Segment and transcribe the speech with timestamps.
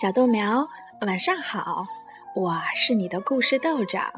[0.00, 0.64] 小豆苗，
[1.00, 1.84] 晚上好！
[2.36, 4.08] 我是你的故事豆长。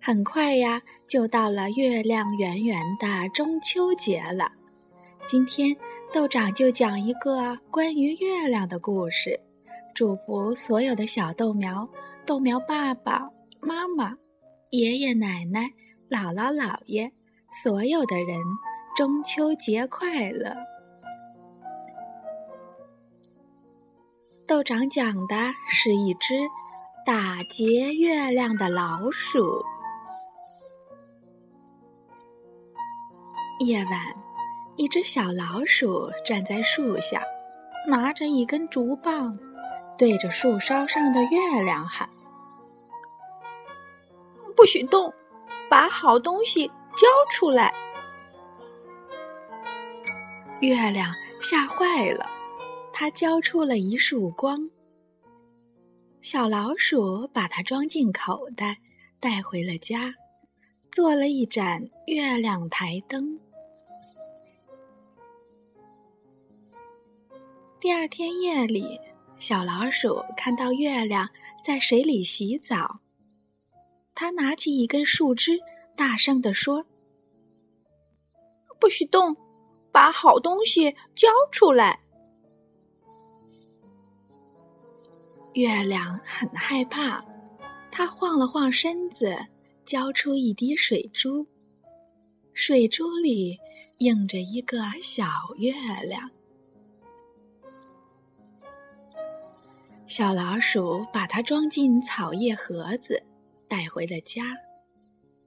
[0.00, 4.52] 很快呀，就到了月亮圆圆的中秋节了。
[5.26, 5.76] 今天
[6.12, 9.40] 豆长就讲一个关于月亮的故事，
[9.96, 11.88] 祝福所有的小豆苗、
[12.24, 13.28] 豆苗爸爸
[13.60, 14.16] 妈妈、
[14.70, 15.68] 爷爷奶奶、
[16.08, 17.10] 姥姥姥爷，
[17.64, 18.38] 所有的人
[18.94, 20.54] 中秋节快乐！
[24.54, 25.34] 豆长讲的
[25.66, 26.48] 是一只
[27.04, 29.60] 打劫月亮的老鼠。
[33.58, 34.14] 夜晚，
[34.76, 37.20] 一只小老鼠站在树下，
[37.88, 39.36] 拿着一根竹棒，
[39.98, 42.08] 对着树梢上的月亮喊
[44.54, 45.12] ：“不许动，
[45.68, 47.74] 把好东西交出来！”
[50.62, 52.30] 月亮吓坏了。
[52.96, 54.70] 它交出了一束光，
[56.22, 58.78] 小老鼠把它装进口袋，
[59.18, 60.14] 带回了家，
[60.92, 63.36] 做了一盏月亮台灯。
[67.80, 68.96] 第二天夜里，
[69.40, 71.28] 小老鼠看到月亮
[71.64, 73.00] 在水里洗澡，
[74.14, 75.58] 它拿起一根树枝，
[75.96, 76.86] 大声地说
[78.78, 79.36] ：“不许动，
[79.90, 81.98] 把好东西交出来！”
[85.54, 87.24] 月亮很害怕，
[87.88, 89.36] 它晃了晃身子，
[89.86, 91.46] 交出一滴水珠。
[92.52, 93.56] 水珠里
[93.98, 95.24] 映着一个小
[95.58, 96.28] 月亮。
[100.08, 103.22] 小老鼠把它装进草叶盒子，
[103.68, 104.42] 带回了家。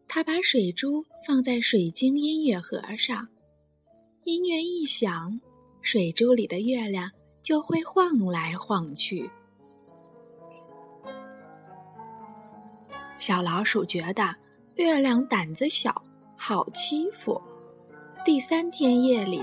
[0.07, 3.27] 它把水珠放在水晶音乐盒上，
[4.23, 5.37] 音乐一响，
[5.81, 7.11] 水珠里的月亮
[7.43, 9.29] 就会晃来晃去。
[13.17, 14.35] 小老鼠觉得
[14.75, 16.03] 月亮胆子小，
[16.35, 17.41] 好欺负。
[18.23, 19.41] 第三天夜里，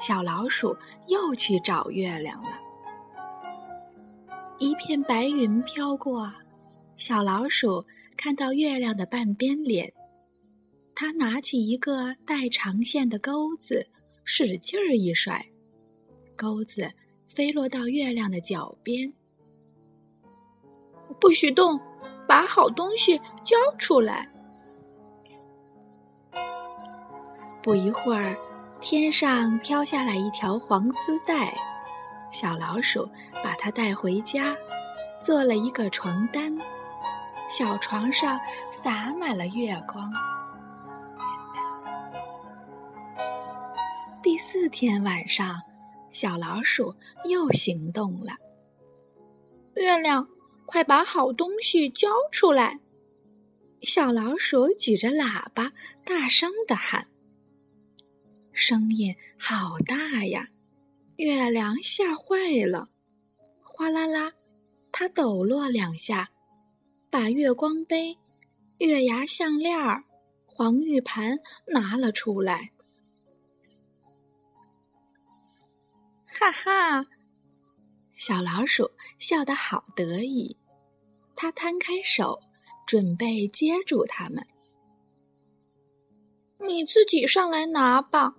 [0.00, 0.76] 小老鼠
[1.08, 2.50] 又去找月亮了。
[4.58, 6.32] 一片白云飘过，
[6.96, 7.84] 小老鼠
[8.16, 9.92] 看到月亮的半边脸。
[10.94, 13.86] 它拿起一个带长线的钩子，
[14.24, 15.44] 使劲儿一甩，
[16.36, 16.90] 钩子
[17.28, 19.12] 飞落到月亮的脚边。
[21.20, 21.78] 不许动！
[22.26, 24.28] 把好东西交出来！
[27.62, 28.36] 不一会儿，
[28.80, 31.52] 天上飘下来一条黄丝带，
[32.30, 33.08] 小老鼠
[33.42, 34.56] 把它带回家，
[35.20, 36.56] 做了一个床单。
[37.48, 38.38] 小床上
[38.72, 40.12] 洒满了月光。
[44.20, 45.54] 第四天晚上，
[46.10, 46.92] 小老鼠
[47.24, 48.32] 又行动了。
[49.76, 50.26] 月亮。
[50.66, 52.80] 快把好东西交出来！
[53.82, 55.72] 小老鼠举着喇叭，
[56.04, 57.08] 大声的喊，
[58.52, 60.48] 声音好大呀！
[61.16, 62.88] 月亮吓坏了，
[63.62, 64.32] 哗啦啦，
[64.90, 66.28] 它抖落两下，
[67.08, 68.18] 把月光杯、
[68.78, 70.04] 月牙项链儿、
[70.44, 72.72] 黄玉盘拿了出来。
[76.26, 77.06] 哈哈！
[78.16, 80.56] 小老鼠笑得好得意，
[81.36, 82.40] 它摊开手，
[82.86, 84.42] 准备接住它们。
[86.58, 88.34] 你自己上来拿吧。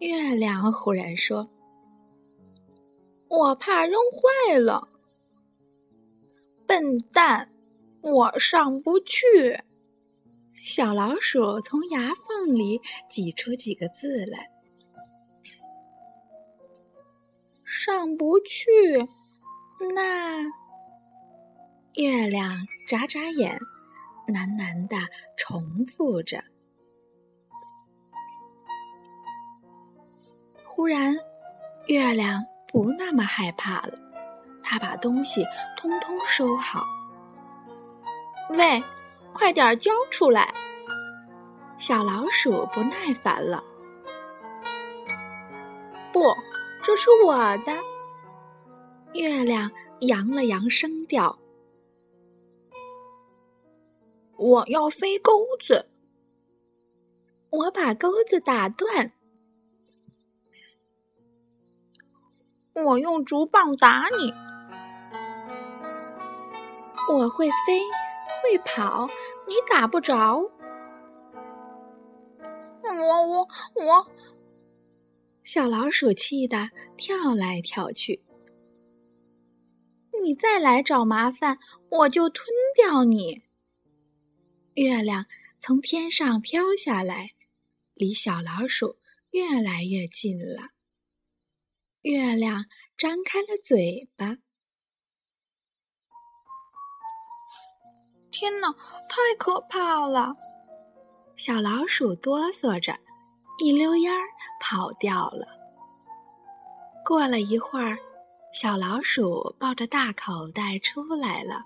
[0.00, 1.48] 月亮忽然说
[3.28, 4.86] ：“我怕扔坏了。”
[6.68, 7.50] 笨蛋，
[8.02, 9.58] 我上不去。
[10.62, 14.50] 小老鼠从牙缝里挤出几个字来。
[17.78, 18.70] 上不去，
[19.94, 20.42] 那
[21.96, 23.60] 月亮眨眨眼，
[24.26, 24.96] 喃喃的
[25.36, 26.42] 重复着。
[30.64, 31.14] 忽然，
[31.86, 33.92] 月亮不那么害怕了，
[34.62, 35.44] 他把东西
[35.76, 36.82] 通通收好。
[38.54, 38.82] 喂，
[39.34, 40.50] 快点交出来！
[41.76, 43.62] 小老鼠不耐烦了。
[46.10, 46.34] 不。
[46.86, 47.34] 这是我
[47.64, 47.72] 的。
[49.12, 49.68] 月亮
[50.02, 51.36] 扬了扬声调
[54.38, 55.84] ：“我要飞钩子。”
[57.50, 59.10] 我把钩子打断。
[62.74, 64.32] 我用竹棒打你。
[67.12, 67.80] 我会飞，
[68.40, 69.08] 会跑，
[69.48, 70.36] 你打不着。
[72.84, 74.06] 我我我。
[75.46, 78.20] 小老鼠气得跳来跳去。
[80.24, 81.56] 你再来找麻烦，
[81.88, 83.44] 我就吞掉你。
[84.74, 85.26] 月亮
[85.60, 87.30] 从天上飘下来，
[87.94, 88.96] 离小老鼠
[89.30, 90.70] 越来越近了。
[92.00, 92.64] 月亮
[92.96, 94.38] 张开了嘴巴。
[98.32, 98.72] 天哪，
[99.08, 100.34] 太可怕了！
[101.36, 102.98] 小老鼠哆嗦着，
[103.58, 104.26] 一溜烟儿
[104.60, 105.46] 跑掉了。
[107.04, 107.98] 过了一会儿，
[108.52, 111.64] 小老鼠抱着大口袋出来了。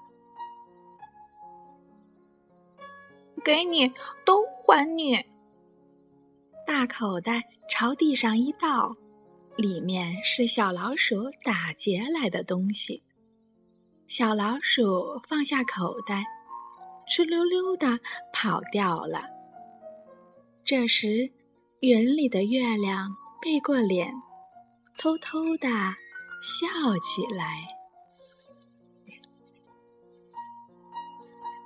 [3.44, 3.92] 给你，
[4.24, 5.18] 都还你！
[6.66, 8.94] 大口袋朝地上一倒，
[9.56, 13.02] 里面是小老鼠打劫来的东西。
[14.06, 16.24] 小老鼠放下口袋。
[17.08, 17.98] 哧溜溜的
[18.32, 19.24] 跑掉了。
[20.64, 21.28] 这时，
[21.80, 23.08] 云里的月亮
[23.40, 24.12] 背过脸，
[24.98, 25.66] 偷偷的
[26.42, 26.68] 笑
[27.02, 27.66] 起来。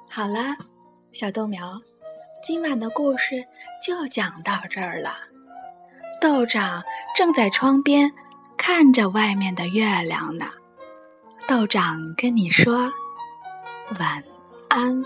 [0.08, 0.56] 好了，
[1.10, 1.76] 小豆苗，
[2.40, 3.44] 今晚的故事
[3.84, 5.14] 就讲到这儿了。
[6.20, 6.80] 豆长
[7.16, 8.08] 正在窗边
[8.56, 10.46] 看着外面的月亮呢。
[11.48, 12.88] 豆长跟你说
[13.98, 14.22] 晚
[14.68, 15.04] 安。